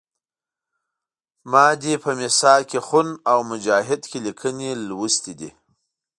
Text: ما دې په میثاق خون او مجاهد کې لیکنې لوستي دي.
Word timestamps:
ما 1.51 1.65
دې 1.81 1.93
په 2.03 2.11
میثاق 2.19 2.69
خون 2.87 3.07
او 3.31 3.39
مجاهد 3.51 4.01
کې 4.09 4.17
لیکنې 4.25 4.69
لوستي 4.87 5.33
دي. 5.39 5.49